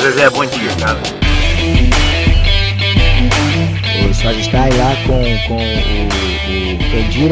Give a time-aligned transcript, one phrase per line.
[0.00, 0.98] Zezé, bom dia, cara.
[4.08, 5.60] O Só está aí lá com, com o,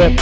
[0.05, 0.15] o.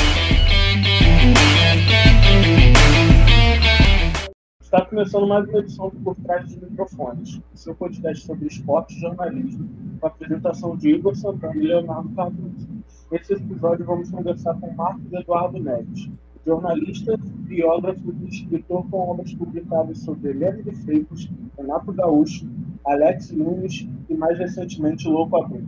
[4.63, 9.01] Está começando mais uma edição do Por Trás dos Microfones, seu podcast sobre esporte e
[9.01, 9.69] jornalismo,
[9.99, 12.69] com a apresentação de Igor Santana e Leonardo Cardoso.
[13.11, 16.09] Nesse episódio vamos conversar com Marcos Eduardo Neves,
[16.47, 22.47] jornalista, biógrafo e escritor com obras publicadas sobre Helena de Freitas, Renato Gaúcho,
[22.85, 25.65] Alex Nunes e, mais recentemente, Louco Abreu.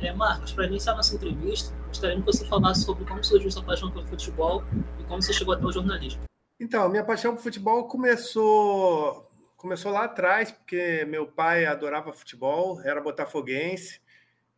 [0.00, 3.90] É, Marcos, para iniciar nossa entrevista, gostaria que você falasse sobre como surgiu sua paixão
[3.90, 4.62] pelo futebol
[4.98, 6.22] e como você chegou até o jornalismo.
[6.58, 9.26] Então, minha paixão por futebol começou
[9.56, 14.00] começou lá atrás, porque meu pai adorava futebol, era botafoguense.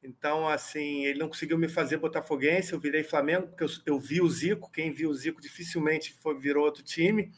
[0.02, 4.20] Então, assim, ele não conseguiu me fazer botafoguense, eu virei Flamengo, porque eu, eu vi
[4.20, 7.30] o Zico, quem viu o Zico dificilmente foi, virou outro time,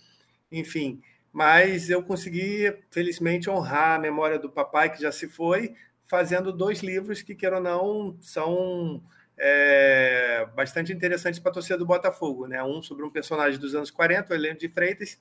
[0.51, 1.03] enfim.
[1.31, 6.81] Mas eu consegui, felizmente, honrar a memória do papai, que já se foi, fazendo dois
[6.81, 9.03] livros que, queiram ou não, são
[9.37, 12.47] é, bastante interessantes para a torcida do Botafogo.
[12.47, 12.63] Né?
[12.63, 15.21] Um sobre um personagem dos anos 40, o Heleno de Freitas,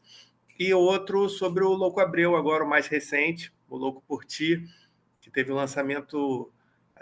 [0.58, 4.64] e outro sobre o Louco Abreu, agora o mais recente, o Louco por Ti,
[5.20, 6.52] que teve um lançamento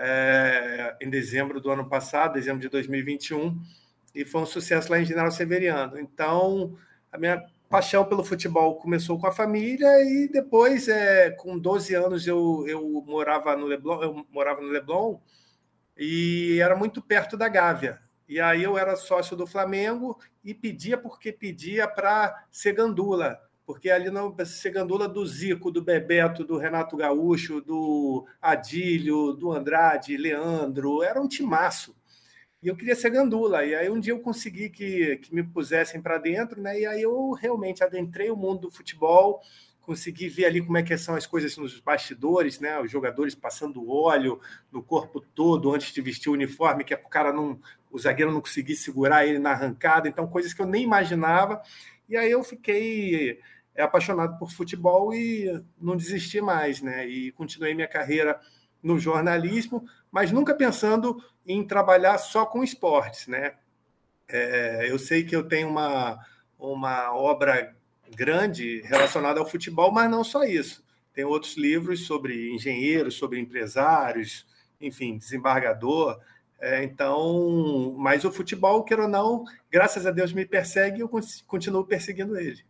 [0.01, 3.61] é, em dezembro do ano passado, dezembro de 2021,
[4.15, 5.99] e foi um sucesso lá em General Severiano.
[5.99, 6.75] Então,
[7.11, 12.27] a minha paixão pelo futebol começou com a família e depois, é, com 12 anos,
[12.27, 15.19] eu, eu morava no Leblon, eu morava no Leblon
[15.95, 18.01] e era muito perto da Gávea.
[18.27, 23.39] E aí eu era sócio do Flamengo e pedia porque pedia para ser gandula
[23.71, 29.49] porque ali não se gandula do Zico, do Bebeto, do Renato Gaúcho, do Adílio, do
[29.49, 31.95] Andrade, Leandro, era um timaço.
[32.61, 33.63] E eu queria ser gandula.
[33.63, 36.81] E aí um dia eu consegui que, que me pusessem para dentro, né?
[36.81, 39.41] E aí eu realmente adentrei o mundo do futebol,
[39.79, 42.77] consegui ver ali como é que são as coisas nos bastidores, né?
[42.77, 47.07] Os jogadores passando óleo no corpo todo antes de vestir o uniforme, que é para
[47.07, 47.57] o cara não,
[47.89, 50.09] o zagueiro não conseguir segurar ele na arrancada.
[50.09, 51.61] Então coisas que eu nem imaginava.
[52.09, 53.39] E aí eu fiquei
[53.75, 57.07] é, apaixonado por futebol e não desisti mais, né?
[57.07, 58.39] E continuei minha carreira
[58.81, 63.55] no jornalismo, mas nunca pensando em trabalhar só com esportes, né?
[64.27, 66.17] É, eu sei que eu tenho uma,
[66.57, 67.75] uma obra
[68.15, 70.83] grande relacionada ao futebol, mas não só isso.
[71.13, 74.45] Tem outros livros sobre engenheiros, sobre empresários,
[74.79, 76.19] enfim, desembargador.
[76.59, 81.09] É, então, mas o futebol, queira ou não, graças a Deus me persegue e eu
[81.47, 82.63] continuo perseguindo ele.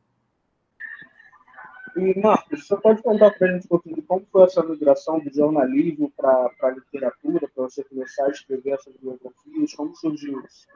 [1.96, 5.20] E, Marcos, você pode contar para a gente um pouquinho de como foi essa migração
[5.20, 9.74] do jornalismo para a literatura, para você começar a escrever essas biografias?
[9.74, 10.68] Como surgiu isso?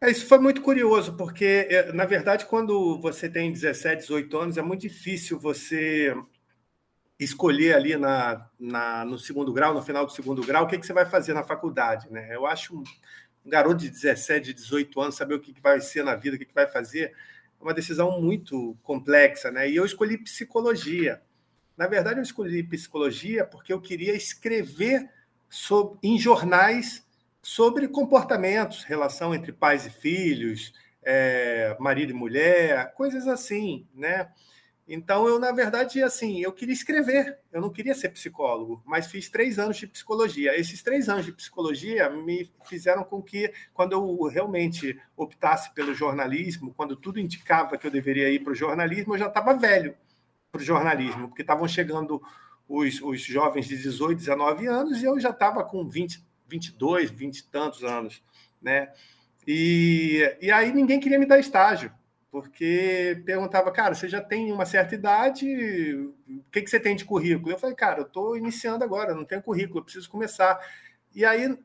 [0.00, 4.58] É, isso foi muito curioso, porque, é, na verdade, quando você tem 17, 18 anos,
[4.58, 6.14] é muito difícil você
[7.18, 10.86] escolher ali na, na, no segundo grau, no final do segundo grau, o que, que
[10.86, 12.10] você vai fazer na faculdade.
[12.10, 12.34] Né?
[12.34, 12.84] Eu acho um,
[13.44, 16.38] um garoto de 17, 18 anos saber o que, que vai ser na vida, o
[16.38, 17.14] que, que vai fazer,
[17.64, 19.50] uma decisão muito complexa.
[19.50, 19.70] Né?
[19.70, 21.22] E eu escolhi psicologia.
[21.76, 25.10] Na verdade, eu escolhi psicologia porque eu queria escrever
[25.48, 27.04] sobre, em jornais
[27.42, 34.30] sobre comportamentos, relação entre pais e filhos, é, marido e mulher, coisas assim, né?
[34.86, 39.30] Então, eu, na verdade, assim, eu queria escrever, eu não queria ser psicólogo, mas fiz
[39.30, 40.58] três anos de psicologia.
[40.58, 46.74] Esses três anos de psicologia me fizeram com que, quando eu realmente optasse pelo jornalismo,
[46.74, 49.96] quando tudo indicava que eu deveria ir para o jornalismo, eu já estava velho
[50.52, 52.22] para o jornalismo, porque estavam chegando
[52.68, 57.38] os, os jovens de 18, 19 anos e eu já estava com 20, 22, 20
[57.38, 58.22] e tantos anos,
[58.60, 58.92] né?
[59.46, 61.90] E, e aí ninguém queria me dar estágio
[62.34, 65.46] porque perguntava, cara, você já tem uma certa idade,
[66.28, 67.52] o que, que você tem de currículo?
[67.52, 70.58] Eu falei, cara, eu estou iniciando agora, não tenho currículo, eu preciso começar.
[71.14, 71.56] E aí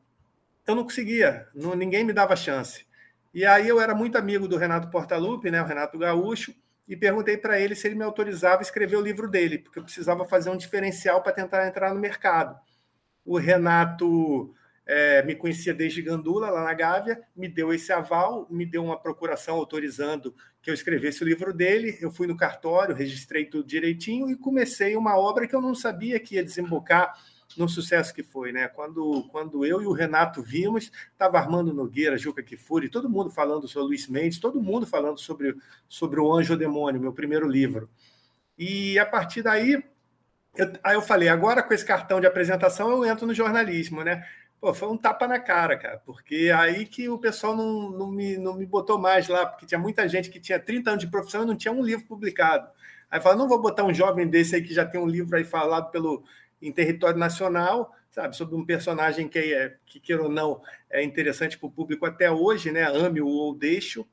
[0.64, 2.86] eu não conseguia, não, ninguém me dava chance.
[3.34, 6.54] E aí eu era muito amigo do Renato Portaluppi, né, o Renato Gaúcho,
[6.86, 9.84] e perguntei para ele se ele me autorizava a escrever o livro dele, porque eu
[9.84, 12.56] precisava fazer um diferencial para tentar entrar no mercado.
[13.24, 14.54] O Renato
[14.92, 18.98] é, me conhecia desde Gandula, lá na Gávea, me deu esse aval, me deu uma
[18.98, 21.96] procuração autorizando que eu escrevesse o livro dele.
[22.00, 26.18] Eu fui no cartório, registrei tudo direitinho e comecei uma obra que eu não sabia
[26.18, 27.14] que ia desembocar
[27.56, 28.66] no sucesso que foi, né?
[28.66, 33.68] Quando, quando eu e o Renato vimos, estava Armando Nogueira, Juca Kifuri, todo mundo falando
[33.68, 35.54] sobre Luiz Mendes, todo mundo falando sobre,
[35.88, 37.88] sobre o Anjo Demônio, meu primeiro livro.
[38.58, 39.80] E a partir daí,
[40.56, 44.26] eu, aí eu falei, agora com esse cartão de apresentação eu entro no jornalismo, né?
[44.60, 48.36] Pô, foi um tapa na cara, cara, porque aí que o pessoal não, não, me,
[48.36, 51.42] não me botou mais lá, porque tinha muita gente que tinha 30 anos de profissão
[51.44, 52.68] e não tinha um livro publicado.
[53.10, 55.44] Aí fala, não vou botar um jovem desse aí que já tem um livro aí
[55.44, 56.22] falado pelo
[56.60, 60.60] em território nacional, sabe, sobre um personagem que é que queira ou não
[60.90, 62.84] é interessante para o público até hoje, né?
[62.84, 64.06] Ame-o ou deixo.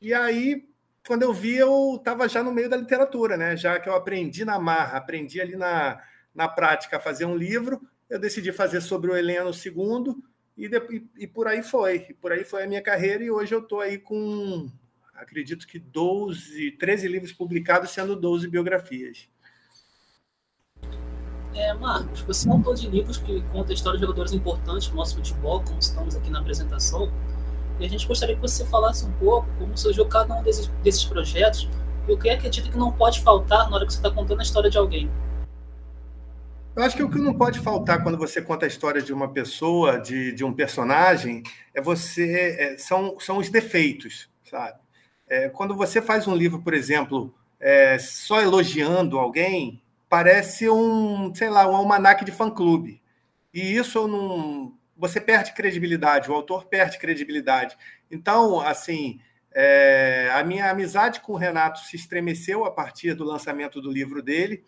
[0.00, 0.66] E aí,
[1.06, 3.56] quando eu vi, eu estava já no meio da literatura, né?
[3.56, 6.02] Já que eu aprendi na marra, aprendi ali na,
[6.34, 7.80] na prática a fazer um livro,
[8.14, 10.14] eu decidi fazer sobre o Heleno II
[10.56, 12.06] e, e, e por aí foi.
[12.10, 14.70] E por aí foi a minha carreira e hoje eu estou aí com,
[15.14, 19.28] acredito que 12, 13 livros publicados, sendo 12 biografias.
[21.54, 24.94] É, Marcos, você é autor de livros que conta a história de jogadores importantes do
[24.94, 27.12] nosso futebol, como estamos aqui na apresentação.
[27.80, 31.04] E a gente gostaria que você falasse um pouco como surgiu cada um desses, desses
[31.04, 31.68] projetos
[32.06, 34.38] e o que é acredita que não pode faltar na hora que você está contando
[34.38, 35.10] a história de alguém.
[36.76, 39.32] Eu acho que o que não pode faltar quando você conta a história de uma
[39.32, 41.40] pessoa, de, de um personagem,
[41.72, 44.80] é você é, são, são os defeitos, sabe?
[45.28, 51.48] É, quando você faz um livro, por exemplo, é, só elogiando alguém, parece um, sei
[51.48, 53.00] lá, um almanaque de fã-clube.
[53.52, 54.74] E isso não.
[54.96, 57.76] Você perde credibilidade, o autor perde credibilidade.
[58.10, 59.20] Então, assim,
[59.52, 64.20] é, a minha amizade com o Renato se estremeceu a partir do lançamento do livro
[64.20, 64.64] dele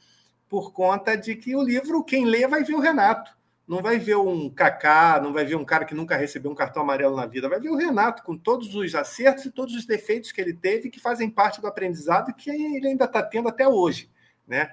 [0.48, 3.36] por conta de que o livro, quem lê, vai ver o Renato.
[3.66, 6.82] Não vai ver um Kaká, não vai ver um cara que nunca recebeu um cartão
[6.82, 7.48] amarelo na vida.
[7.48, 10.88] Vai ver o Renato com todos os acertos e todos os defeitos que ele teve,
[10.88, 14.08] que fazem parte do aprendizado que ele ainda está tendo até hoje.
[14.46, 14.70] Né?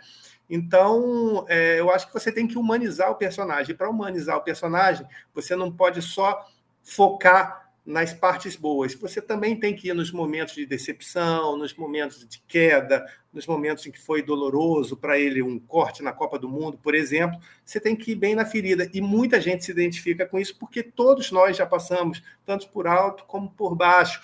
[0.48, 3.76] Então, é, eu acho que você tem que humanizar o personagem.
[3.76, 6.46] Para humanizar o personagem, você não pode só
[6.84, 8.94] focar nas partes boas.
[8.96, 13.86] Você também tem que ir nos momentos de decepção, nos momentos de queda, nos momentos
[13.86, 17.40] em que foi doloroso para ele um corte na Copa do Mundo, por exemplo.
[17.66, 18.90] Você tem que ir bem na ferida.
[18.94, 23.26] E muita gente se identifica com isso, porque todos nós já passamos, tanto por alto
[23.26, 24.22] como por baixo,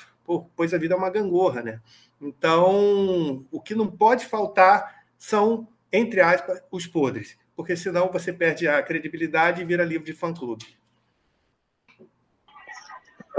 [0.55, 1.81] pois a vida é uma gangorra, né?
[2.21, 8.67] Então, o que não pode faltar são, entre aspas, os podres, porque senão você perde
[8.67, 10.78] a credibilidade e vira livro de fã-clube.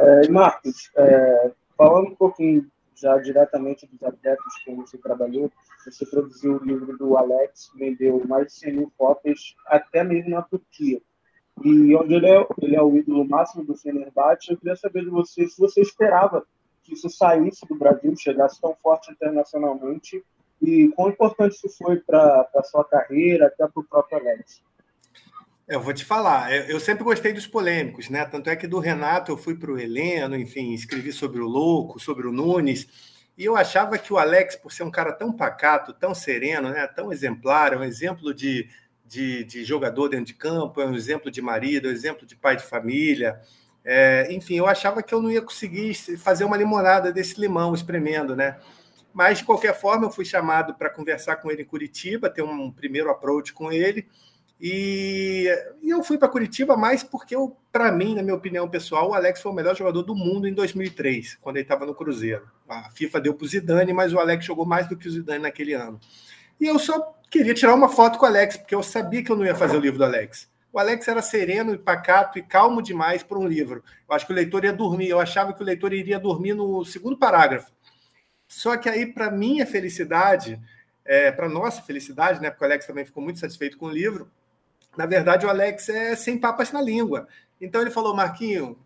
[0.01, 5.51] É, Marcos, é, falando um pouquinho já diretamente dos atletas que você trabalhou,
[5.85, 10.43] você produziu o livro do Alex, vendeu mais de 100 mil cópias, até mesmo na
[10.43, 11.01] Turquia.
[11.63, 15.11] E onde ele é, ele é o ídolo máximo do Fenerbahçe, eu queria saber de
[15.11, 16.47] você se você esperava
[16.83, 20.25] que isso saísse do Brasil, chegasse tão forte internacionalmente,
[20.63, 24.63] e quão importante isso foi para a sua carreira, até para o próprio Alex.
[25.71, 28.25] Eu vou te falar, eu sempre gostei dos polêmicos, né?
[28.25, 32.01] Tanto é que do Renato eu fui para o Heleno, enfim, escrevi sobre o Louco,
[32.01, 32.89] sobre o Nunes,
[33.39, 36.89] e eu achava que o Alex, por ser um cara tão pacato, tão sereno, né?
[36.89, 38.69] tão exemplar, é um exemplo de,
[39.07, 42.35] de, de, jogador dentro de campo, é um exemplo de marido, é um exemplo de
[42.35, 43.41] pai de família.
[43.85, 48.35] É, enfim, eu achava que eu não ia conseguir fazer uma limonada desse limão espremendo,
[48.35, 48.59] né?
[49.15, 52.73] Mas, de qualquer forma, eu fui chamado para conversar com ele em Curitiba, ter um
[52.73, 54.09] primeiro approach com ele.
[54.61, 55.49] E,
[55.81, 57.35] e eu fui para Curitiba mais porque,
[57.73, 60.53] para mim, na minha opinião pessoal, o Alex foi o melhor jogador do mundo em
[60.53, 62.47] 2003, quando ele estava no Cruzeiro.
[62.69, 65.43] A FIFA deu para o Zidane, mas o Alex jogou mais do que o Zidane
[65.43, 65.99] naquele ano.
[66.61, 69.37] E eu só queria tirar uma foto com o Alex, porque eu sabia que eu
[69.37, 70.51] não ia fazer o livro do Alex.
[70.71, 73.83] O Alex era sereno e pacato e calmo demais para um livro.
[74.07, 75.09] Eu acho que o leitor ia dormir.
[75.09, 77.73] Eu achava que o leitor iria dormir no segundo parágrafo.
[78.47, 80.61] Só que aí, para minha felicidade,
[81.05, 82.51] é, para nossa felicidade, né?
[82.51, 84.31] Porque o Alex também ficou muito satisfeito com o livro
[84.97, 87.29] na verdade, o Alex é sem papas na língua.
[87.61, 88.79] Então ele falou, Marquinho,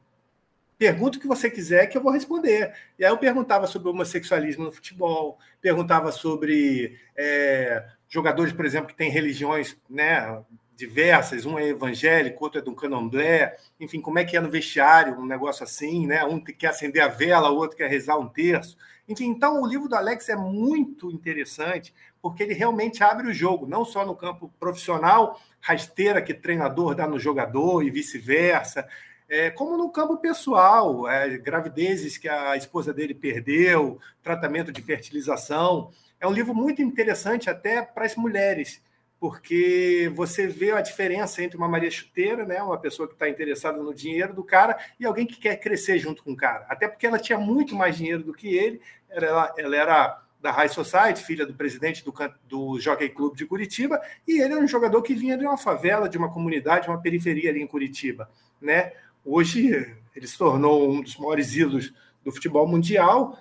[0.76, 2.74] pergunta o que você quiser que eu vou responder.
[2.98, 8.96] E aí eu perguntava sobre homossexualismo no futebol, perguntava sobre é, jogadores, por exemplo, que
[8.96, 10.42] têm religiões né,
[10.76, 15.18] diversas, um é evangélico, outro é do candomblé, enfim, como é que é no vestiário,
[15.18, 16.24] um negócio assim, né?
[16.24, 18.76] Um quer acender a vela, o outro quer rezar um terço.
[19.08, 23.66] Enfim, então o livro do Alex é muito interessante, porque ele realmente abre o jogo,
[23.66, 28.86] não só no campo profissional, rasteira que treinador dá no jogador e vice-versa,
[29.26, 35.90] é, como no campo pessoal, é, gravidezes que a esposa dele perdeu, tratamento de fertilização.
[36.20, 38.82] É um livro muito interessante até para as mulheres,
[39.18, 43.78] porque você vê a diferença entre uma Maria Chuteira, né, uma pessoa que está interessada
[43.78, 46.66] no dinheiro do cara, e alguém que quer crescer junto com o cara.
[46.68, 50.68] Até porque ela tinha muito mais dinheiro do que ele, ela, ela era da High
[50.68, 52.12] Society, filha do presidente do,
[52.46, 53.98] do Jockey Club de Curitiba,
[54.28, 57.48] e ele era um jogador que vinha de uma favela, de uma comunidade, uma periferia
[57.48, 58.28] ali em Curitiba.
[58.60, 58.92] Né?
[59.24, 63.38] Hoje ele se tornou um dos maiores ídolos do futebol mundial.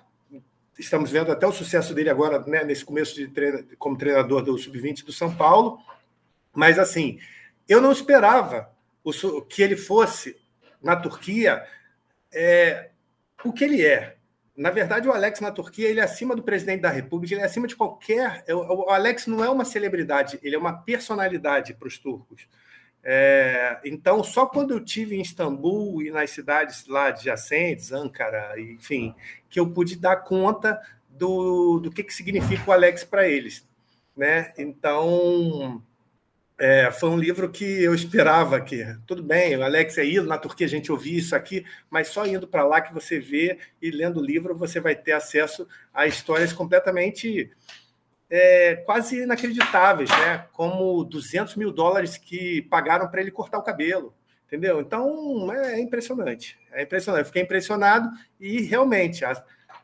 [0.78, 3.30] Estamos vendo até o sucesso dele agora, né, nesse começo de
[3.76, 5.78] como treinador do Sub-20 do São Paulo.
[6.54, 7.18] Mas assim,
[7.68, 8.70] eu não esperava
[9.04, 10.40] o, que ele fosse
[10.82, 11.62] na Turquia
[12.32, 12.88] é,
[13.44, 14.13] o que ele é
[14.56, 17.44] na verdade, o Alex na Turquia ele é acima do presidente da República, ele é
[17.44, 18.44] acima de qualquer.
[18.48, 22.46] O Alex não é uma celebridade, ele é uma personalidade para os turcos.
[23.02, 29.14] É, então, só quando eu tive em Istambul e nas cidades lá adjacentes, Ankara, enfim,
[29.50, 30.80] que eu pude dar conta
[31.10, 33.66] do, do que, que significa o Alex para eles.
[34.16, 34.54] Né?
[34.56, 35.82] Então,
[36.58, 40.38] é, foi um livro que eu esperava que, tudo bem, o Alex é ido, na
[40.38, 43.90] Turquia a gente ouvia isso aqui, mas só indo para lá que você vê e
[43.90, 47.50] lendo o livro você vai ter acesso a histórias completamente
[48.30, 50.46] é, quase inacreditáveis, né?
[50.52, 54.14] Como 200 mil dólares que pagaram para ele cortar o cabelo,
[54.46, 54.80] entendeu?
[54.80, 57.22] Então é impressionante, é impressionante.
[57.22, 58.08] Eu fiquei impressionado
[58.38, 59.24] e realmente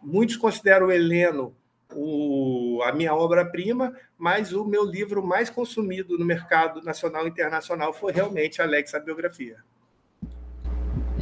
[0.00, 1.56] muitos consideram o Heleno
[1.94, 7.92] o, a minha obra-prima, mas o meu livro mais consumido no mercado nacional e internacional
[7.92, 9.58] foi realmente Alex, a biografia.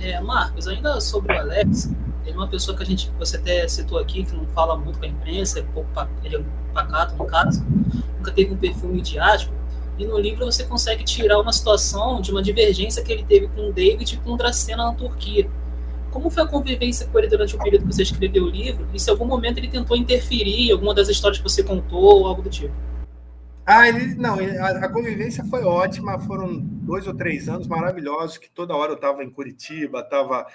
[0.00, 1.90] É, Marcos, ainda sobre o Alex,
[2.24, 4.98] ele é uma pessoa que a gente, você até citou aqui, que não fala muito
[4.98, 5.90] com a imprensa, é pouco,
[6.22, 7.64] ele é pacato no caso,
[8.16, 9.52] nunca teve um perfil midiático,
[9.98, 13.70] e no livro você consegue tirar uma situação de uma divergência que ele teve com
[13.70, 15.50] o David e com o Dracena na Turquia.
[16.10, 18.86] Como foi a convivência com ele durante o período que você escreveu o livro?
[18.94, 22.02] E se em algum momento ele tentou interferir em alguma das histórias que você contou,
[22.02, 22.74] ou algo do tipo?
[23.66, 28.74] Ah, ele não, a, convivência foi ótima, foram dois ou três anos maravilhosos, que toda
[28.74, 30.46] hora eu estava em Curitiba, estava.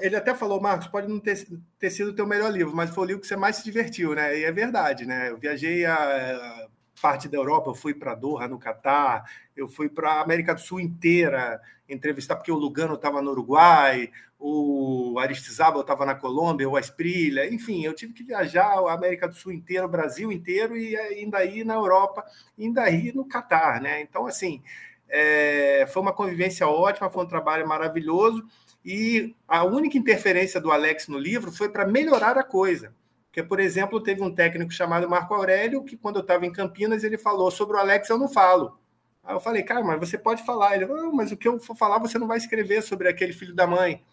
[0.00, 1.46] ele até falou, Marcos, pode não ter,
[1.78, 4.14] ter sido o teu melhor livro, mas foi o livro que você mais se divertiu,
[4.14, 4.38] né?
[4.38, 5.28] E é verdade, né?
[5.28, 6.68] Eu viajei a
[7.02, 10.60] parte da Europa, eu fui para Doha, no Catar, eu fui para a América do
[10.60, 16.76] Sul inteira entrevistar, porque o Lugano estava no Uruguai, o Aristizábal estava na Colômbia, o
[16.76, 20.96] Asprilha, enfim, eu tive que viajar a América do Sul inteiro, o Brasil inteiro e
[20.96, 22.24] ainda aí na Europa,
[22.58, 24.00] ainda aí no Catar, né?
[24.00, 24.62] Então, assim,
[25.08, 28.44] é, foi uma convivência ótima, foi um trabalho maravilhoso
[28.84, 32.94] e a única interferência do Alex no livro foi para melhorar a coisa.
[33.32, 37.02] Porque, por exemplo, teve um técnico chamado Marco Aurélio que, quando eu estava em Campinas,
[37.02, 38.78] ele falou sobre o Alex, eu não falo.
[39.24, 40.76] Aí eu falei, cara, mas você pode falar.
[40.76, 43.54] Ele falou, mas o que eu for falar, você não vai escrever sobre aquele filho
[43.54, 44.04] da mãe.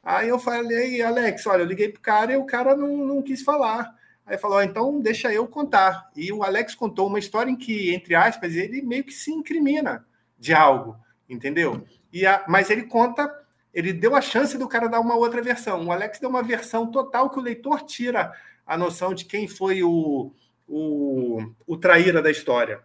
[0.00, 3.42] Aí eu falei, Alex, olha, eu liguei pro cara e o cara não, não quis
[3.42, 3.92] falar.
[4.24, 6.08] Aí falou, então deixa eu contar.
[6.14, 10.06] E o Alex contou uma história em que, entre aspas, ele meio que se incrimina
[10.38, 10.96] de algo,
[11.28, 11.84] entendeu?
[12.12, 13.28] E a, mas ele conta,
[13.74, 15.84] ele deu a chance do cara dar uma outra versão.
[15.84, 18.32] O Alex deu uma versão total que o leitor tira
[18.66, 20.32] a noção de quem foi o,
[20.66, 22.80] o, o traíra da história.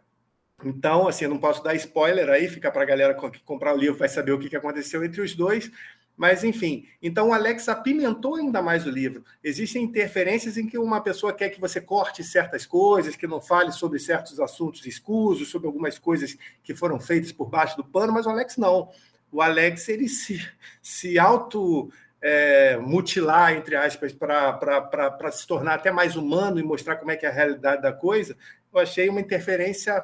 [0.63, 3.77] Então, assim, eu não posso dar spoiler aí, fica para a galera que comprar o
[3.77, 5.71] livro vai saber o que aconteceu entre os dois,
[6.17, 9.23] mas, enfim, então o Alex apimentou ainda mais o livro.
[9.43, 13.71] Existem interferências em que uma pessoa quer que você corte certas coisas, que não fale
[13.71, 18.25] sobre certos assuntos escusos, sobre algumas coisas que foram feitas por baixo do pano, mas
[18.25, 18.89] o Alex não.
[19.31, 20.43] O Alex, ele se,
[20.81, 27.11] se auto é, mutilar, entre aspas, para se tornar até mais humano e mostrar como
[27.11, 28.35] é que é a realidade da coisa,
[28.73, 30.03] eu achei uma interferência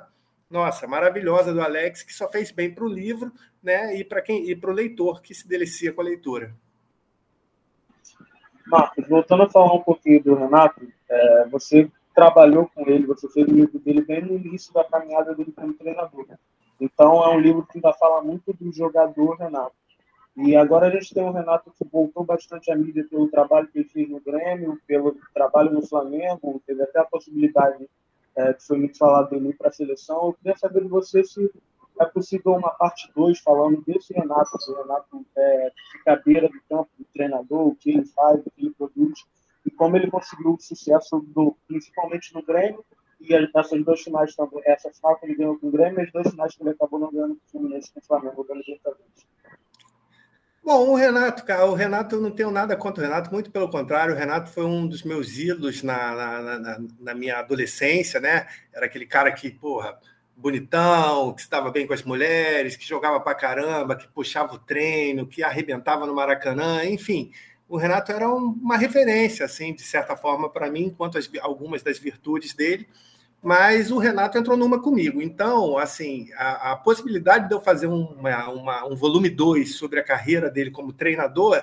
[0.49, 3.97] nossa, maravilhosa do Alex, que só fez bem para o livro, né?
[3.97, 6.53] E para quem e para o leitor que se delicia com a leitura.
[8.67, 13.47] Marcos, voltando a falar um pouquinho do Renato, é, você trabalhou com ele, você fez
[13.47, 16.27] o livro dele bem no início da caminhada dele como treinador.
[16.79, 19.75] Então é um livro que ainda fala muito do jogador Renato.
[20.35, 23.79] E agora a gente tem um Renato que voltou bastante à mídia pelo trabalho que
[23.79, 27.87] ele fez no Grêmio, pelo trabalho no Flamengo, teve até a possibilidade
[28.35, 30.27] é, que foi muito falado dele para a seleção.
[30.27, 31.51] Eu queria saber de você se
[31.99, 35.71] é possível uma parte 2 falando desse Renato, o Renato é,
[36.25, 39.25] beira do campo do treinador, o que ele faz, o que ele produz,
[39.63, 42.83] e como ele conseguiu o sucesso, do, principalmente no Grêmio,
[43.21, 46.11] e essas duas finais também, essa final que ele ganhou com o Grêmio e as
[46.11, 49.27] duas finais que ele acabou não ganhando com o Fluminense com o Flamengo, da Libertadores.
[50.63, 53.69] Bom, o Renato, cara, o Renato eu não tenho nada contra o Renato, muito pelo
[53.69, 58.47] contrário, o Renato foi um dos meus ídolos na, na, na, na minha adolescência, né?
[58.71, 59.99] Era aquele cara que, porra,
[60.37, 65.27] bonitão, que estava bem com as mulheres, que jogava pra caramba, que puxava o treino,
[65.27, 67.31] que arrebentava no Maracanã, enfim.
[67.67, 71.99] O Renato era uma referência, assim, de certa forma, para mim, quanto às algumas das
[71.99, 72.87] virtudes dele
[73.43, 75.21] mas o Renato entrou numa comigo.
[75.21, 80.03] Então, assim, a, a possibilidade de eu fazer uma, uma, um volume 2 sobre a
[80.03, 81.61] carreira dele como treinador,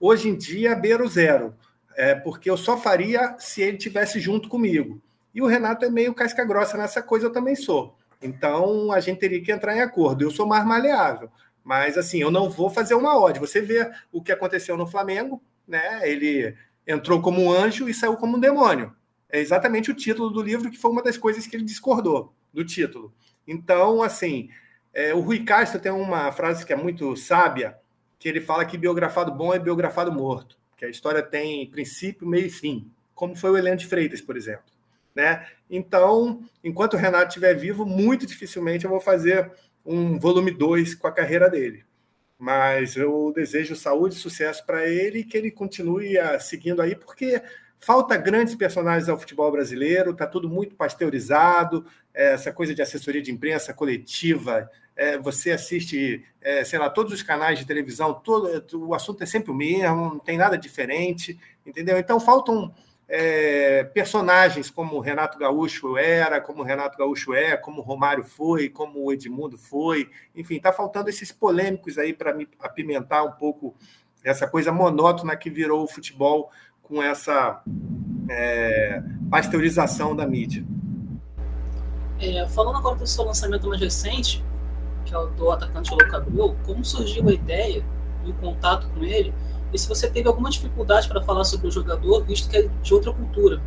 [0.00, 1.54] hoje em dia beira o zero,
[1.94, 4.98] é, porque eu só faria se ele tivesse junto comigo.
[5.34, 7.94] E o Renato é meio casca grossa nessa coisa, eu também sou.
[8.22, 10.24] Então, a gente teria que entrar em acordo.
[10.24, 11.30] Eu sou mais maleável,
[11.62, 13.40] mas assim, eu não vou fazer uma ode.
[13.40, 16.08] Você vê o que aconteceu no Flamengo, né?
[16.08, 16.56] Ele
[16.86, 18.90] entrou como um anjo e saiu como um demônio
[19.34, 22.64] é exatamente o título do livro, que foi uma das coisas que ele discordou do
[22.64, 23.12] título.
[23.48, 24.48] Então, assim,
[24.92, 27.76] é, o Rui Castro tem uma frase que é muito sábia,
[28.16, 32.46] que ele fala que biografado bom é biografado morto, que a história tem princípio, meio
[32.46, 34.66] e fim, como foi o Heleno de Freitas, por exemplo.
[35.12, 35.44] Né?
[35.68, 39.50] Então, enquanto o Renato estiver vivo, muito dificilmente eu vou fazer
[39.84, 41.84] um volume 2 com a carreira dele.
[42.38, 46.94] Mas eu desejo saúde e sucesso para ele e que ele continue a, seguindo aí,
[46.94, 47.42] porque
[47.78, 53.22] falta grandes personagens ao futebol brasileiro, está tudo muito pasteurizado, é, essa coisa de assessoria
[53.22, 58.64] de imprensa coletiva, é, você assiste, é, sei lá, todos os canais de televisão, todo,
[58.86, 61.98] o assunto é sempre o mesmo, não tem nada diferente, entendeu?
[61.98, 62.72] Então faltam
[63.08, 68.68] é, personagens como o Renato Gaúcho era, como o Renato Gaúcho é, como Romário foi,
[68.68, 70.08] como o Edmundo foi.
[70.34, 73.74] Enfim, está faltando esses polêmicos aí para me apimentar um pouco
[74.22, 76.50] essa coisa monótona que virou o futebol
[76.84, 77.62] com essa
[78.30, 80.64] é, pasteurização da mídia.
[82.20, 84.44] É, falando agora do seu lançamento mais recente,
[85.04, 87.84] que é o do atacante Abreu, como surgiu a ideia
[88.24, 89.34] e o contato com ele?
[89.74, 92.94] e se você teve alguma dificuldade para falar sobre o jogador, visto que é de
[92.94, 93.60] outra cultura.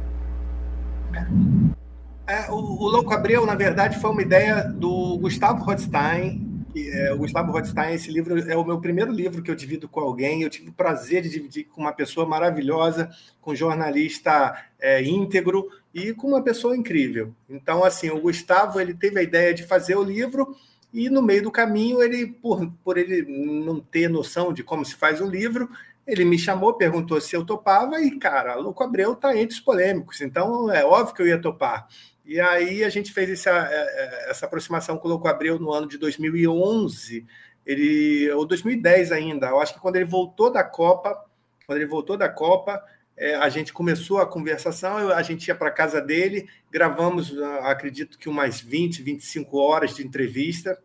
[2.26, 6.47] É, o, o, Louco Abreu, na verdade, foi uma ideia do Gustavo Rothstein.
[6.78, 9.90] Que, é, o Gustavo Rothstein, esse livro é o meu primeiro livro que eu divido
[9.90, 10.44] com alguém.
[10.44, 13.10] Eu tive o prazer de dividir com uma pessoa maravilhosa,
[13.42, 17.34] com um jornalista é, íntegro e com uma pessoa incrível.
[17.50, 20.56] Então, assim, o Gustavo ele teve a ideia de fazer o livro
[20.94, 24.94] e no meio do caminho ele, por, por ele não ter noção de como se
[24.94, 25.68] faz o livro,
[26.06, 30.22] ele me chamou, perguntou se eu topava, e, cara, Louco Abreu está entre os polêmicos,
[30.22, 31.88] então é óbvio que eu ia topar.
[32.28, 35.98] E aí a gente fez essa, é, é, essa aproximação Louco Abreu no ano de
[35.98, 37.26] 2011,
[37.66, 41.18] ele, ou 2010 ainda, eu acho que quando ele voltou da Copa,
[41.66, 42.84] quando ele voltou da Copa,
[43.16, 48.18] é, a gente começou a conversação, a gente ia para casa dele, gravamos, ah, acredito
[48.18, 50.78] que umas 20, 25 horas de entrevista,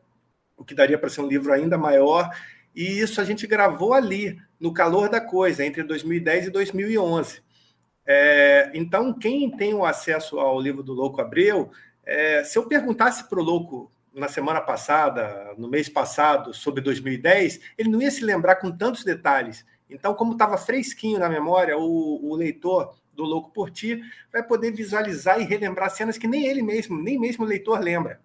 [0.57, 2.31] o que daria para ser um livro ainda maior,
[2.73, 7.43] e isso a gente gravou ali, no calor da coisa, entre 2010 e 2011.
[8.07, 11.71] É, então, quem tem o acesso ao livro do Louco Abreu,
[12.05, 17.61] é, se eu perguntasse para o Louco na semana passada, no mês passado, sobre 2010,
[17.79, 19.65] ele não ia se lembrar com tantos detalhes.
[19.89, 24.73] Então, como estava fresquinho na memória, o, o, leitor do Louco por Ti vai poder
[24.73, 28.21] visualizar e relembrar cenas que nem ele mesmo, nem mesmo o leitor lembra.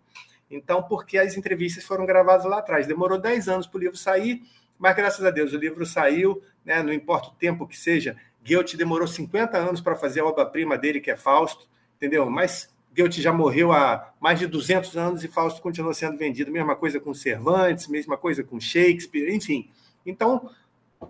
[0.49, 2.87] Então, porque as entrevistas foram gravadas lá atrás.
[2.87, 4.41] Demorou 10 anos para o livro sair,
[4.79, 6.81] mas graças a Deus o livro saiu, né?
[6.81, 8.15] não importa o tempo que seja.
[8.47, 12.29] Goethe demorou 50 anos para fazer a obra-prima dele, que é Fausto, entendeu?
[12.29, 16.51] Mas Goethe já morreu há mais de 200 anos e Fausto continua sendo vendido.
[16.51, 19.69] Mesma coisa com Cervantes, mesma coisa com Shakespeare, enfim.
[20.05, 20.49] Então,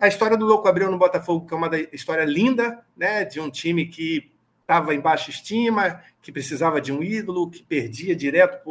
[0.01, 3.23] a história do Louco Abreu no Botafogo, que é uma história linda, né?
[3.23, 8.13] de um time que estava em baixa estima, que precisava de um ídolo, que perdia
[8.13, 8.61] direto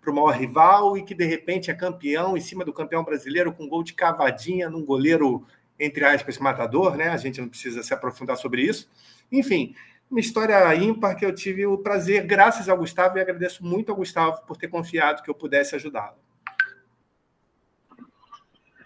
[0.00, 3.52] para o maior rival e que de repente é campeão em cima do campeão brasileiro
[3.52, 5.46] com gol de cavadinha num goleiro,
[5.78, 7.08] entre aspas, matador, né?
[7.08, 8.90] A gente não precisa se aprofundar sobre isso.
[9.30, 9.74] Enfim,
[10.10, 13.96] uma história ímpar que eu tive o prazer, graças ao Gustavo, e agradeço muito ao
[13.96, 16.16] Gustavo por ter confiado que eu pudesse ajudá-lo.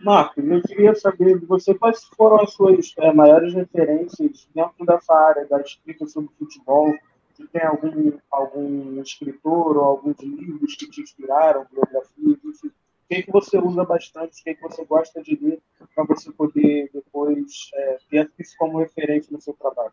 [0.00, 5.14] Marcos, eu queria saber de você quais foram as suas é, maiores referências dentro dessa
[5.14, 6.92] área da escrita sobre futebol.
[7.36, 12.66] Se tem algum, algum escritor ou alguns livros que te inspiraram, biografias, enfim.
[12.66, 12.72] O
[13.08, 15.60] que, que você usa bastante, o que, que você gosta de ler
[15.94, 19.92] para você poder depois é, ter isso como referência no seu trabalho?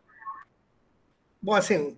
[1.42, 1.96] Bom, assim,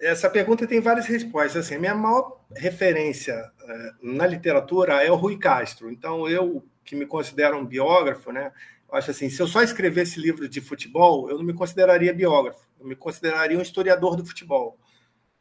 [0.00, 1.66] essa pergunta tem várias respostas.
[1.66, 5.90] Assim, minha maior referência é, na literatura é o Rui Castro.
[5.90, 8.52] Então, eu que me considero um biógrafo, né?
[8.92, 12.86] Acho assim, se eu só escrevesse livro de futebol, eu não me consideraria biógrafo, eu
[12.86, 14.78] me consideraria um historiador do futebol.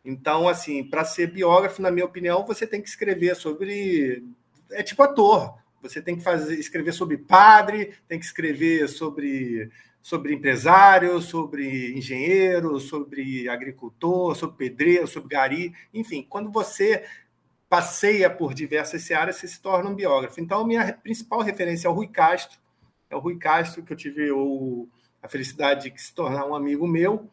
[0.03, 4.23] Então, assim, para ser biógrafo, na minha opinião, você tem que escrever sobre.
[4.71, 5.55] É tipo ator.
[5.89, 9.69] Você tem que fazer, escrever sobre padre, tem que escrever sobre,
[10.01, 15.73] sobre empresário, sobre engenheiro, sobre agricultor, sobre pedreiro, sobre gari.
[15.93, 17.05] Enfim, quando você
[17.69, 20.39] passeia por diversas searas, você se torna um biógrafo.
[20.39, 22.59] Então, minha principal referência é o Rui Castro.
[23.09, 24.87] É o Rui Castro, que eu tive o,
[25.21, 27.29] a felicidade de se tornar um amigo meu.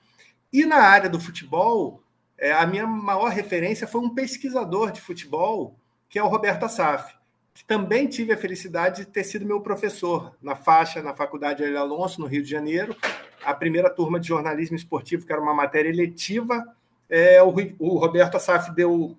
[0.53, 2.03] E na área do futebol,
[2.39, 7.15] é, a minha maior referência foi um pesquisador de futebol, que é o Roberto Assaf,
[7.55, 11.79] que também tive a felicidade de ter sido meu professor na faixa, na Faculdade Hélio
[11.79, 12.97] Alonso, no Rio de Janeiro.
[13.45, 16.65] A primeira turma de jornalismo esportivo, que era uma matéria eletiva,
[17.09, 19.19] é, o, o Roberto Assaf deu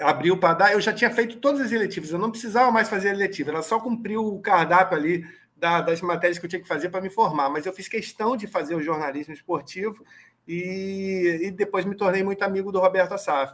[0.00, 0.72] abriu para dar.
[0.72, 3.80] Eu já tinha feito todas as eletivas, eu não precisava mais fazer eletiva, era só
[3.80, 5.24] cumprir o cardápio ali
[5.56, 7.50] da, das matérias que eu tinha que fazer para me formar.
[7.50, 10.04] Mas eu fiz questão de fazer o jornalismo esportivo
[10.46, 13.52] e, e depois me tornei muito amigo do Roberto Assaf.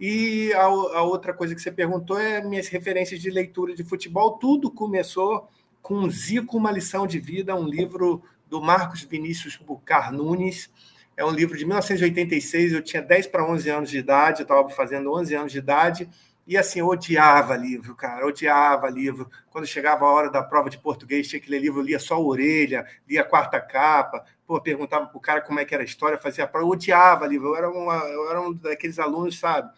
[0.00, 4.38] E a, a, outra coisa que você perguntou é minhas referências de leitura de futebol.
[4.38, 5.48] Tudo começou
[5.82, 10.70] com Zico, uma lição de vida, um livro do Marcos Vinícius Bucar Nunes.
[11.16, 14.68] É um livro de 1986, eu tinha 10 para 11 anos de idade, eu estava
[14.68, 16.08] fazendo 11 anos de idade,
[16.46, 19.28] e assim, eu odiava livro, cara, odiava livro.
[19.50, 22.14] Quando chegava a hora da prova de português, tinha que ler livro, eu lia só
[22.14, 25.82] a orelha, lia a quarta capa, pô, perguntava para o cara como é que era
[25.82, 28.98] a história, fazia a prova, eu odiava livro, eu era, uma, eu era um daqueles
[29.00, 29.70] alunos, sabe?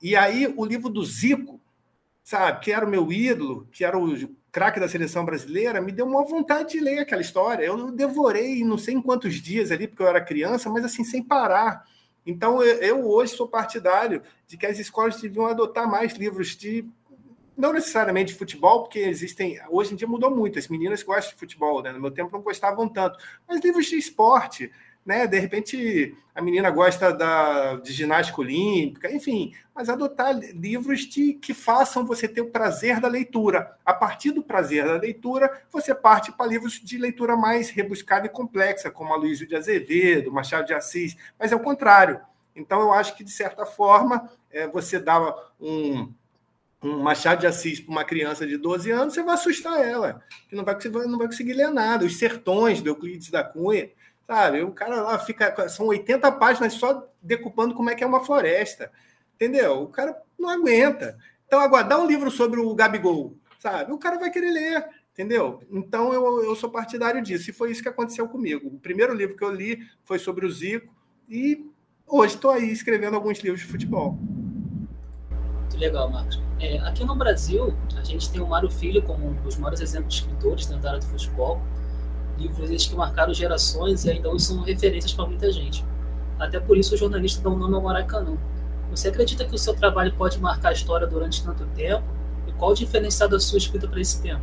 [0.00, 1.60] E aí, o livro do Zico,
[2.22, 4.14] sabe, que era o meu ídolo, que era o
[4.50, 7.64] craque da seleção brasileira, me deu uma vontade de ler aquela história.
[7.64, 11.22] Eu devorei não sei em quantos dias ali, porque eu era criança, mas assim, sem
[11.22, 11.84] parar.
[12.26, 16.86] Então, eu hoje sou partidário de que as escolas deviam adotar mais livros de.
[17.56, 19.58] Não necessariamente de futebol, porque existem.
[19.68, 20.58] Hoje em dia mudou muito.
[20.58, 21.90] As meninas gostam de futebol, né?
[21.90, 23.18] No meu tempo não gostavam tanto.
[23.48, 24.70] Mas livros de esporte,
[25.08, 25.26] né?
[25.26, 31.54] De repente a menina gosta da, de ginástica olímpica, enfim, mas adotar livros de, que
[31.54, 33.74] façam você ter o prazer da leitura.
[33.84, 38.28] A partir do prazer da leitura, você parte para livros de leitura mais rebuscada e
[38.28, 42.20] complexa, como a Luísa de Azevedo, Machado de Assis, mas é o contrário.
[42.54, 46.12] Então, eu acho que, de certa forma, é, você dá um,
[46.82, 50.54] um Machado de Assis para uma criança de 12 anos, você vai assustar ela, que
[50.54, 52.04] não vai, não vai conseguir ler nada.
[52.04, 53.90] Os Sertões, de Euclides da Cunha,
[54.28, 54.62] Sabe?
[54.62, 55.68] O cara lá fica.
[55.70, 58.92] São 80 páginas só decupando como é que é uma floresta.
[59.34, 59.84] Entendeu?
[59.84, 61.16] O cara não aguenta.
[61.46, 63.90] Então, aguardar um livro sobre o Gabigol, sabe?
[63.90, 65.62] O cara vai querer ler, entendeu?
[65.70, 67.48] Então, eu, eu sou partidário disso.
[67.48, 68.68] E foi isso que aconteceu comigo.
[68.68, 70.94] O primeiro livro que eu li foi sobre o Zico.
[71.26, 71.64] E
[72.06, 74.18] hoje estou aí escrevendo alguns livros de futebol.
[75.60, 76.38] Muito legal, Marcos.
[76.60, 80.16] É, aqui no Brasil, a gente tem o Mário Filho como um dos maiores exemplos
[80.16, 81.62] de escritores dentro da área do futebol
[82.38, 85.84] livros que marcaram gerações e ainda hoje são referências para muita gente.
[86.38, 88.36] Até por isso o jornalista dá um nome ao Maracanã.
[88.90, 92.04] Você acredita que o seu trabalho pode marcar a história durante tanto tempo?
[92.46, 94.42] E qual o diferencial da sua escrita para esse tempo?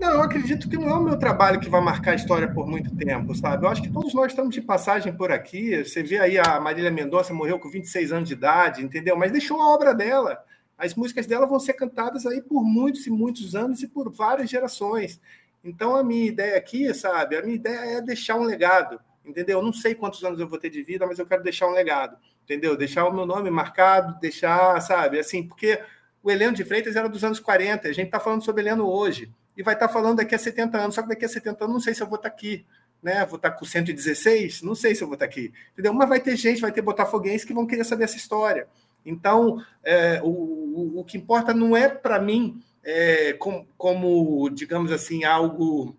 [0.00, 2.66] Não, eu acredito que não é o meu trabalho que vai marcar a história por
[2.66, 3.66] muito tempo, sabe?
[3.66, 5.84] Eu acho que todos nós estamos de passagem por aqui.
[5.84, 9.14] Você vê aí a Marília Mendonça morreu com 26 anos de idade, entendeu?
[9.14, 10.42] Mas deixou a obra dela.
[10.78, 14.48] As músicas dela vão ser cantadas aí por muitos e muitos anos e por várias
[14.48, 15.20] gerações.
[15.62, 19.58] Então, a minha ideia aqui, sabe, a minha ideia é deixar um legado, entendeu?
[19.58, 21.72] Eu não sei quantos anos eu vou ter de vida, mas eu quero deixar um
[21.72, 22.76] legado, entendeu?
[22.76, 25.78] Deixar o meu nome marcado, deixar, sabe, assim, porque
[26.22, 29.30] o Heleno de Freitas era dos anos 40, a gente está falando sobre Heleno hoje,
[29.56, 31.74] e vai estar tá falando daqui a 70 anos, só que daqui a 70 anos
[31.74, 32.64] não sei se eu vou estar tá aqui,
[33.02, 33.24] né?
[33.26, 35.92] Vou estar tá com 116, não sei se eu vou estar tá aqui, entendeu?
[35.92, 38.66] Mas vai ter gente, vai ter botafoguenses que vão querer saber essa história.
[39.04, 44.92] Então, é, o, o, o que importa não é para mim é, como, como, digamos
[44.92, 45.96] assim, algo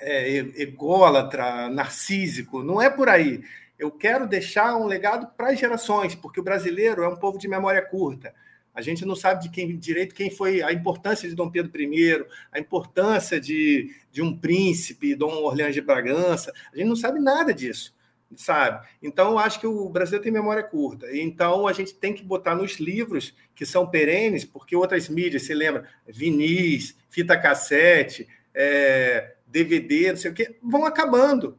[0.00, 2.62] é, ególatra, narcísico.
[2.62, 3.42] Não é por aí.
[3.78, 7.48] Eu quero deixar um legado para as gerações, porque o brasileiro é um povo de
[7.48, 8.34] memória curta.
[8.74, 12.24] A gente não sabe de quem direito quem foi a importância de Dom Pedro I,
[12.52, 16.52] a importância de, de um príncipe, Dom Orleans de Bragança.
[16.72, 17.97] A gente não sabe nada disso
[18.36, 18.86] sabe?
[19.02, 21.06] Então, eu acho que o Brasil tem memória curta.
[21.16, 25.54] Então, a gente tem que botar nos livros que são perenes, porque outras mídias, você
[25.54, 31.58] lembra, vinis, fita cassete, é, DVD, não sei o quê, vão acabando.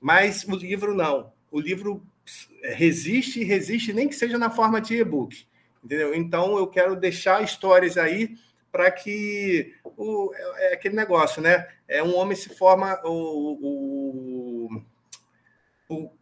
[0.00, 1.32] Mas o livro não.
[1.50, 2.02] O livro
[2.62, 5.46] resiste e resiste, nem que seja na forma de e-book.
[5.82, 6.14] Entendeu?
[6.14, 8.36] Então, eu quero deixar histórias aí
[8.70, 11.68] para que o, é, é aquele negócio, né?
[11.86, 14.51] É um homem se forma o, o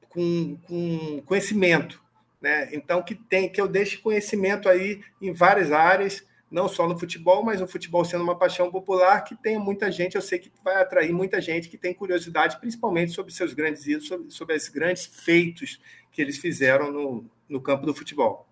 [0.09, 2.02] com, com conhecimento,
[2.40, 2.68] né?
[2.72, 7.44] Então que tem que eu deixe conhecimento aí em várias áreas, não só no futebol,
[7.44, 10.76] mas o futebol sendo uma paixão popular que tem muita gente, eu sei que vai
[10.83, 15.80] atrair muita gente que tem curiosidade, principalmente sobre seus grandes ídolos, sobre, sobre grandes feitos
[16.11, 18.46] que eles fizeram no, no campo do futebol.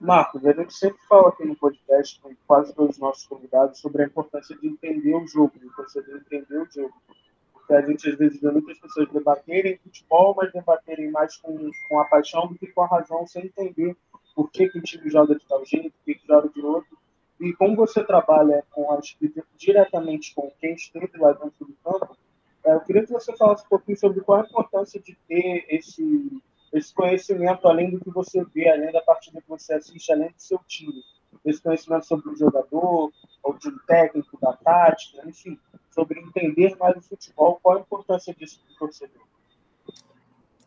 [0.00, 4.02] Marcos, a gente sempre fala aqui no podcast com quase todos os nossos convidados sobre
[4.02, 6.94] a importância de entender o jogo, de você entender o jogo
[7.66, 12.00] que a gente às vezes vê muitas pessoas debaterem futebol, mas debaterem mais com, com
[12.00, 13.96] a paixão do que com a razão, sem entender
[14.34, 16.98] por que, que o time joga de tal jeito, por que, que joga de outro.
[17.40, 19.00] E como você trabalha com a
[19.56, 22.16] diretamente com quem escreve lá dentro do campo,
[22.64, 26.42] é, eu queria que você falasse um pouquinho sobre qual a importância de ter esse,
[26.72, 30.40] esse conhecimento, além do que você vê, além da partida que você assiste, além do
[30.40, 31.02] seu time.
[31.44, 35.58] Esse conhecimento sobre o jogador, ou de um técnico, da tática, enfim
[35.94, 37.60] sobre entender mais o futebol.
[37.62, 39.22] Qual a importância disso para o torcedor?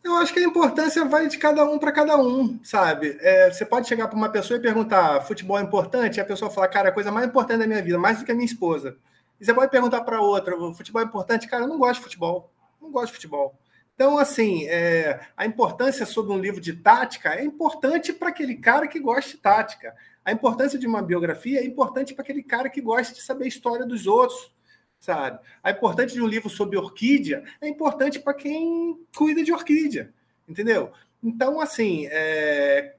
[0.02, 3.18] Eu acho que a importância vai de cada um para cada um, sabe?
[3.20, 6.16] É, você pode chegar para uma pessoa e perguntar: futebol é importante?
[6.16, 8.32] E a pessoa falar, cara, a coisa mais importante da minha vida, mais do que
[8.32, 8.96] a minha esposa.
[9.38, 11.46] E você pode perguntar para outra: futebol é importante?
[11.46, 12.50] Cara, eu não gosto de futebol.
[12.80, 13.54] Não gosto de futebol.
[13.98, 18.86] Então, assim, é, a importância sobre um livro de tática é importante para aquele cara
[18.86, 19.92] que gosta de tática.
[20.24, 23.48] A importância de uma biografia é importante para aquele cara que gosta de saber a
[23.48, 24.56] história dos outros
[25.00, 25.40] sabe?
[25.62, 30.12] A importante de um livro sobre orquídea é importante para quem cuida de orquídea,
[30.48, 30.92] entendeu?
[31.20, 32.94] Então, assim, é...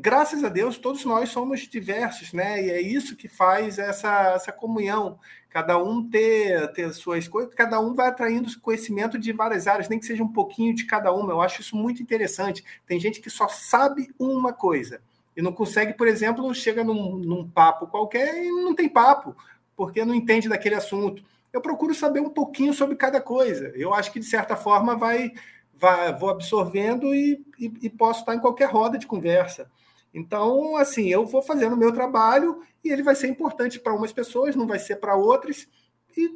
[0.00, 2.64] graças a Deus, todos nós somos diversos, né?
[2.64, 5.18] E é isso que faz essa, essa comunhão.
[5.48, 9.98] Cada um ter, ter suas coisas, cada um vai atraindo conhecimento de várias áreas, nem
[9.98, 11.32] que seja um pouquinho de cada uma.
[11.32, 12.64] Eu acho isso muito interessante.
[12.86, 15.02] Tem gente que só sabe uma coisa
[15.36, 19.36] e não consegue, por exemplo, chega num, num papo qualquer e não tem papo
[19.76, 21.24] porque não entende daquele assunto.
[21.52, 23.72] Eu procuro saber um pouquinho sobre cada coisa.
[23.74, 25.32] Eu acho que, de certa forma, vai,
[25.74, 29.70] vai vou absorvendo e, e, e posso estar em qualquer roda de conversa.
[30.12, 34.12] Então, assim, eu vou fazendo o meu trabalho e ele vai ser importante para umas
[34.12, 35.68] pessoas, não vai ser para outras.
[36.16, 36.28] E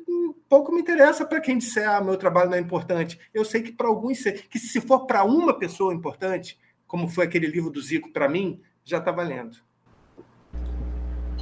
[0.48, 3.18] pouco me interessa para quem disser, ah, meu trabalho não é importante.
[3.32, 7.48] Eu sei que para alguns, que se for para uma pessoa importante, como foi aquele
[7.48, 9.56] livro do Zico para mim, já está valendo.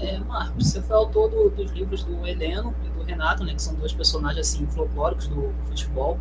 [0.00, 3.62] É, Marcos, você foi autor do, dos livros do Heleno e do Renato, né, que
[3.62, 6.18] são dois personagens assim folclóricos do futebol.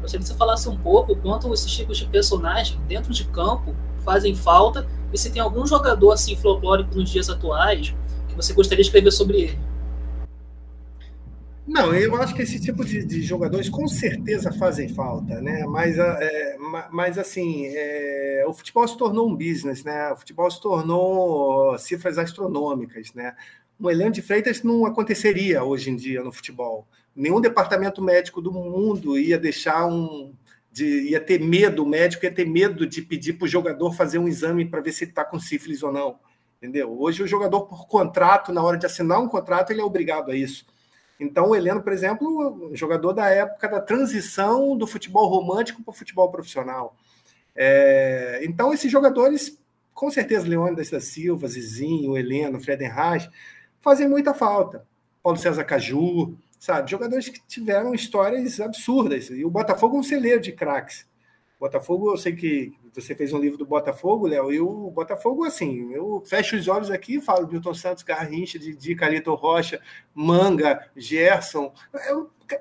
[0.00, 3.74] Gostaria que você falasse um pouco quanto esses tipos de personagens dentro de campo
[4.08, 7.94] fazem falta e se tem algum jogador assim folclórico nos dias atuais
[8.26, 9.58] que você gostaria de escrever sobre ele.
[11.66, 15.66] Não, eu acho que esse tipo de, de jogadores com certeza fazem falta, né?
[15.66, 16.56] Mas, é,
[16.90, 20.10] mas assim, é, o futebol se tornou um business, né?
[20.10, 23.34] O futebol se tornou cifras astronômicas, né?
[23.78, 26.88] Um Heleno de Freitas não aconteceria hoje em dia no futebol.
[27.14, 30.32] Nenhum departamento médico do mundo ia deixar um.
[30.70, 34.18] De, ia ter medo, o médico ia ter medo de pedir para o jogador fazer
[34.18, 36.18] um exame para ver se ele está com sífilis ou não.
[36.58, 37.00] Entendeu?
[37.00, 40.36] Hoje o jogador, por contrato, na hora de assinar um contrato, ele é obrigado a
[40.36, 40.66] isso.
[41.18, 45.94] Então, o Heleno, por exemplo, jogador da época da transição do futebol romântico para o
[45.94, 46.96] futebol profissional.
[47.56, 49.58] É, então, esses jogadores,
[49.92, 53.28] com certeza, Leônidas da Silva, Zizinho, Heleno, Fredenreich,
[53.80, 54.86] fazem muita falta.
[55.22, 56.90] Paulo César Caju, sabe?
[56.90, 59.30] Jogadores que tiveram histórias absurdas.
[59.30, 61.06] E o Botafogo é um celeiro de craques.
[61.58, 65.92] Botafogo, eu sei que você fez um livro do Botafogo, Léo, e o Botafogo, assim,
[65.92, 69.80] eu fecho os olhos aqui e falo Milton Santos, Garrincha, Didi, Calito Rocha,
[70.14, 72.60] Manga, Gerson, é,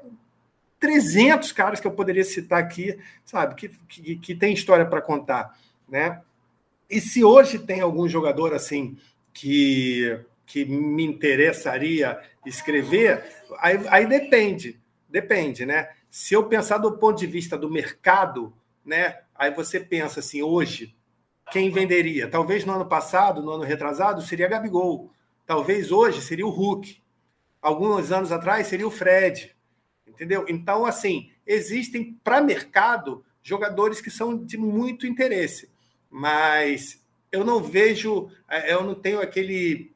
[0.79, 5.55] 300 caras que eu poderia citar aqui, sabe, que, que, que tem história para contar,
[5.87, 6.21] né?
[6.89, 8.97] E se hoje tem algum jogador, assim,
[9.31, 13.23] que, que me interessaria escrever,
[13.59, 15.89] aí, aí depende, depende, né?
[16.09, 19.19] Se eu pensar do ponto de vista do mercado, né?
[19.35, 20.95] Aí você pensa assim, hoje,
[21.51, 22.29] quem venderia?
[22.29, 25.11] Talvez no ano passado, no ano retrasado, seria Gabigol.
[25.45, 27.01] Talvez hoje seria o Hulk.
[27.61, 29.53] Alguns anos atrás seria o Fred.
[30.07, 30.45] Entendeu?
[30.47, 35.69] Então, assim, existem para mercado jogadores que são de muito interesse,
[36.09, 39.93] mas eu não vejo, é, eu não tenho aquele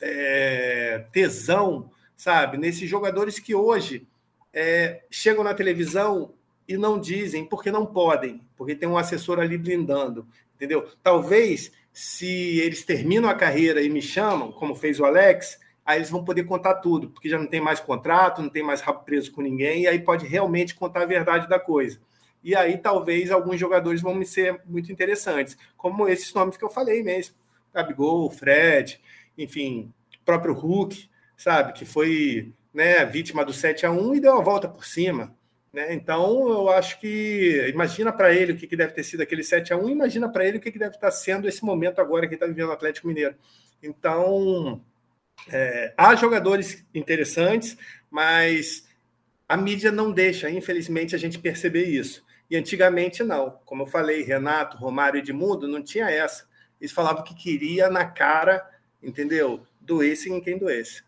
[0.00, 4.06] é, tesão, sabe, nesses jogadores que hoje
[4.52, 6.34] é, chegam na televisão
[6.68, 10.88] e não dizem porque não podem, porque tem um assessor ali blindando, entendeu?
[11.02, 16.10] Talvez se eles terminam a carreira e me chamam, como fez o Alex, aí eles
[16.10, 19.32] vão poder contar tudo, porque já não tem mais contrato, não tem mais rabo preso
[19.32, 22.00] com ninguém, e aí pode realmente contar a verdade da coisa.
[22.42, 26.68] E aí talvez alguns jogadores vão me ser muito interessantes, como esses nomes que eu
[26.68, 27.34] falei mesmo.
[27.72, 29.00] Gabigol, Fred,
[29.36, 29.92] enfim,
[30.24, 34.68] próprio Hulk, sabe, que foi né, vítima do 7 a 1 e deu a volta
[34.68, 35.34] por cima.
[35.72, 35.92] Né?
[35.92, 37.68] Então, eu acho que.
[37.68, 40.44] Imagina para ele o que, que deve ter sido aquele 7 a 1 imagina para
[40.46, 43.08] ele o que, que deve estar sendo esse momento agora que está vivendo o Atlético
[43.08, 43.34] Mineiro.
[43.82, 44.82] Então,
[45.50, 47.76] é, há jogadores interessantes,
[48.10, 48.88] mas
[49.48, 52.24] a mídia não deixa, infelizmente, a gente perceber isso.
[52.50, 53.58] E antigamente não.
[53.64, 56.48] Como eu falei, Renato, Romário e Edmundo não tinha essa.
[56.80, 58.66] Eles falavam que queria na cara,
[59.02, 59.60] entendeu?
[59.80, 61.04] Doesse em quem doesse.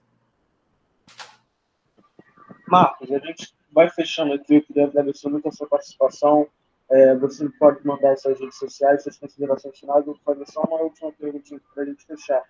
[2.66, 4.56] Marcos, a gente vai fechando aqui.
[4.56, 6.48] Eu queria agradecer muito a sua participação.
[6.90, 10.06] É, você pode mandar suas redes sociais, suas considerações finais.
[10.06, 12.42] Eu vou fazer só uma última pergunta para a gente fechar.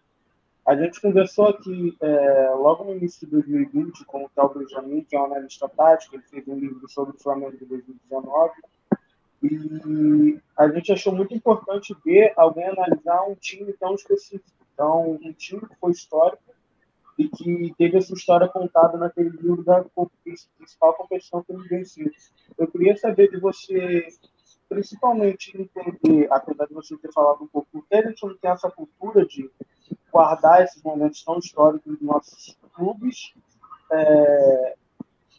[0.66, 5.16] A gente conversou aqui é, logo no início de 2020 com o Tal Benjamin, que
[5.16, 8.53] é um analista tático, ele fez um livro sobre o Flamengo de 2019.
[9.42, 14.58] E a gente achou muito importante ver alguém analisar um time tão específico.
[14.79, 16.41] Então, um time que foi histórico,
[17.19, 19.85] e que teve essa história contada naquele livro da
[20.57, 22.09] principal competição que ele venceu.
[22.57, 24.07] Eu queria saber de você,
[24.69, 28.71] principalmente entender, apesar de você ter falado um pouco, por que a não tem essa
[28.71, 29.51] cultura de
[30.12, 33.35] guardar esses momentos tão históricos dos nossos clubes,
[33.91, 34.77] é,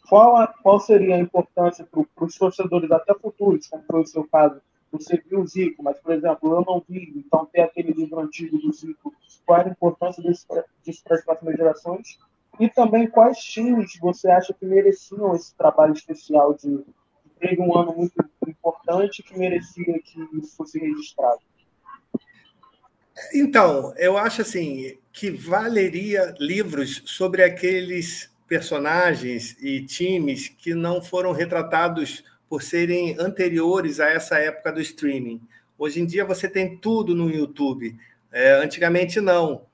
[0.06, 4.28] qual, a, qual seria a importância para os torcedores até futuros, como foi o seu
[4.28, 8.20] caso, você viu o Zico, mas, por exemplo, eu não vi, então ter aquele livro
[8.20, 9.14] antigo do Zico,
[9.46, 12.18] qual era a importância disso para as próximas gerações?
[12.58, 16.84] E também quais times você acha que mereciam esse trabalho especial de
[17.38, 18.14] teve um ano muito
[18.46, 21.40] importante que merecia que isso fosse registrado?
[23.34, 31.32] Então, eu acho assim que valeria livros sobre aqueles personagens e times que não foram
[31.32, 35.40] retratados por serem anteriores a essa época do streaming.
[35.78, 37.96] Hoje em dia você tem tudo no YouTube.
[38.32, 39.66] É, antigamente não.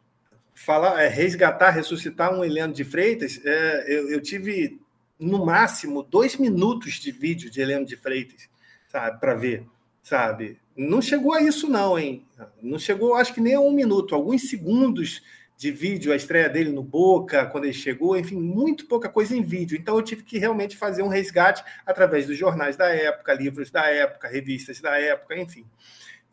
[0.55, 4.79] Falar, é, resgatar, ressuscitar um Heleno de Freitas, é, eu, eu, tive
[5.19, 8.49] no máximo dois minutos de vídeo de Heleno de Freitas,
[8.89, 9.67] sabe, para ver,
[10.03, 10.59] sabe?
[10.77, 12.27] Não chegou a isso, não, hein?
[12.63, 15.23] Não chegou, acho que nem a um minuto, alguns segundos
[15.57, 19.43] de vídeo, a estreia dele no Boca, quando ele chegou, enfim, muito pouca coisa em
[19.43, 19.77] vídeo.
[19.79, 23.87] Então eu tive que realmente fazer um resgate através dos jornais da época, livros da
[23.87, 25.65] época, revistas da época, enfim.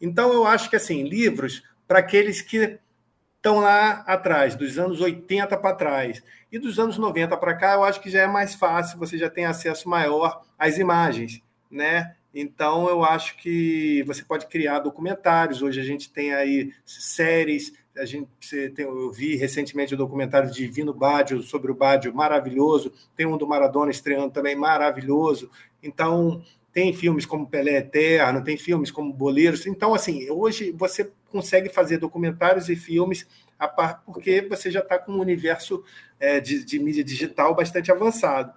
[0.01, 2.79] Então eu acho que assim, livros para aqueles que
[3.37, 6.23] estão lá atrás, dos anos 80 para trás.
[6.51, 9.29] E dos anos 90 para cá, eu acho que já é mais fácil, você já
[9.29, 12.15] tem acesso maior às imagens, né?
[12.33, 15.61] Então, eu acho que você pode criar documentários.
[15.61, 17.73] Hoje a gente tem aí séries.
[17.97, 18.27] A gente
[18.71, 22.91] tem, eu vi recentemente o documentário de Divino Bádio sobre o Bádio, maravilhoso.
[23.15, 25.49] Tem um do Maradona estreando também, maravilhoso.
[25.81, 29.67] Então, tem filmes como Pelé Eterno, tem filmes como Boleiros.
[29.67, 33.27] Então, assim, hoje você consegue fazer documentários e filmes
[33.59, 35.83] a par, porque você já está com um universo
[36.19, 38.53] é, de, de mídia digital bastante avançado.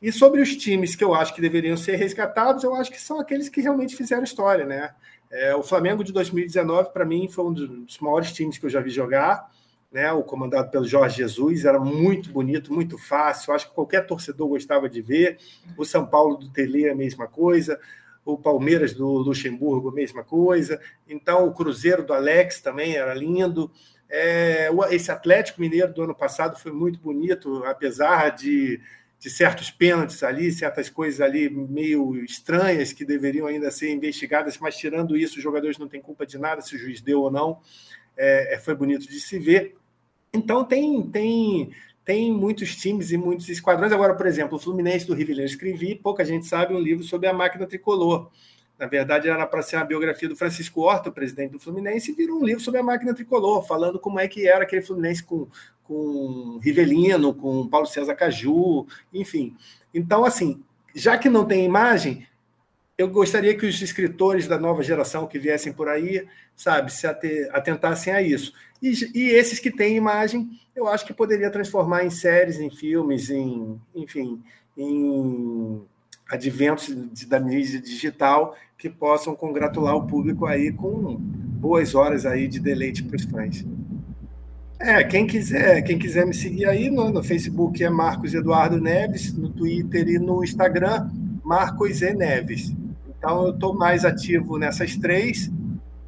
[0.00, 3.20] E sobre os times que eu acho que deveriam ser resgatados, eu acho que são
[3.20, 4.92] aqueles que realmente fizeram história, né?
[5.32, 8.80] É, o Flamengo de 2019, para mim, foi um dos maiores times que eu já
[8.80, 9.50] vi jogar,
[9.90, 10.12] né?
[10.12, 13.54] O comandado pelo Jorge Jesus era muito bonito, muito fácil.
[13.54, 15.38] Acho que qualquer torcedor gostava de ver.
[15.76, 17.80] O São Paulo do Tele, a mesma coisa.
[18.22, 20.78] O Palmeiras do Luxemburgo, a mesma coisa.
[21.08, 23.70] Então, o Cruzeiro do Alex também era lindo.
[24.10, 28.78] É, esse Atlético Mineiro do ano passado foi muito bonito, apesar de
[29.22, 34.76] de certos pênaltis ali, certas coisas ali meio estranhas que deveriam ainda ser investigadas, mas
[34.76, 37.60] tirando isso, os jogadores não têm culpa de nada, se o juiz deu ou não.
[38.16, 39.76] É, é, foi bonito de se ver.
[40.32, 41.70] Então tem, tem,
[42.04, 43.92] tem muitos times e muitos esquadrões.
[43.92, 47.32] Agora, por exemplo, o Fluminense do Rivelino, escrevi, pouca gente sabe, um livro sobre a
[47.32, 48.28] máquina tricolor.
[48.76, 52.40] Na verdade, era para ser a biografia do Francisco Horta, presidente do Fluminense, e virou
[52.40, 55.46] um livro sobre a máquina tricolor, falando como é que era aquele Fluminense com,
[55.92, 59.54] com Rivelino, com Paulo César Caju, enfim.
[59.92, 60.62] Então, assim,
[60.94, 62.26] já que não tem imagem,
[62.96, 66.26] eu gostaria que os escritores da nova geração que viessem por aí,
[66.56, 67.06] sabe, se
[67.52, 68.54] atentassem a isso.
[68.80, 73.28] E, e, esses que têm imagem, eu acho que poderia transformar em séries, em filmes,
[73.28, 74.42] em, enfim,
[74.76, 75.82] em
[76.28, 76.88] adventos
[77.26, 83.02] da mídia digital que possam congratular o público aí com boas horas aí de deleite
[83.02, 83.64] para os fãs.
[84.84, 89.32] É, quem quiser, quem quiser me seguir aí no, no, Facebook é Marcos Eduardo Neves,
[89.32, 91.08] no Twitter e no Instagram,
[91.44, 92.74] Marcos E Neves.
[93.16, 95.52] Então eu estou mais ativo nessas três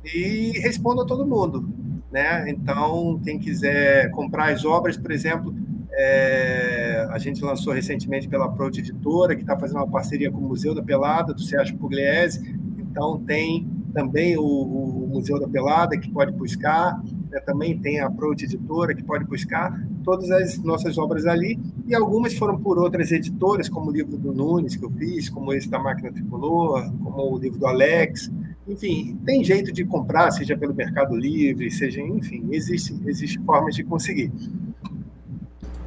[0.05, 1.73] e respondo a todo mundo.
[2.11, 2.51] Né?
[2.51, 5.55] Então, quem quiser comprar as obras, por exemplo,
[5.93, 10.49] é, a gente lançou recentemente pela Prote Editora, que está fazendo uma parceria com o
[10.49, 12.57] Museu da Pelada, do Sérgio Pugliese.
[12.77, 17.01] Então, tem também o, o Museu da Pelada, que pode buscar
[17.35, 21.95] né, também tem a Approach Editora, que pode buscar todas as nossas obras ali, e
[21.95, 25.69] algumas foram por outras editoras, como o livro do Nunes, que eu fiz, como esse
[25.69, 28.31] da Máquina Tricolor, como o livro do Alex.
[28.69, 33.83] Enfim, tem jeito de comprar, seja pelo Mercado Livre, seja, enfim, existe, existe formas de
[33.83, 34.31] conseguir.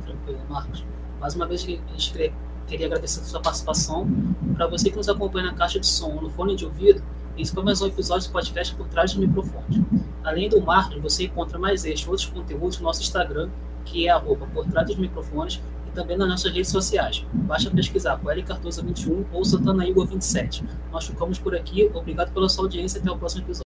[0.04, 0.86] Tranquilo, Marcos.
[1.20, 2.34] Mais uma vez, a gente
[2.68, 4.08] queria agradecer a sua participação.
[4.56, 7.02] Para você que nos acompanha na caixa de som ou no fone de ouvido,
[7.38, 9.86] esse foi mais um episódio do podcast Por Trás do Microfone.
[10.28, 13.50] Além do marketing, você encontra mais este outros conteúdos no nosso Instagram,
[13.86, 17.26] que é arroba por trás dos microfones, e também nas nossas redes sociais.
[17.32, 20.66] Basta pesquisar por L Cartosa 21 ou Santana Igor 27.
[20.92, 21.90] Nós ficamos por aqui.
[21.94, 23.67] Obrigado pela sua audiência e até o próximo episódio.